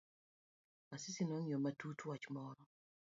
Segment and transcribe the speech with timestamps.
[0.93, 2.63] Asisi nong'iyo matut wach moro.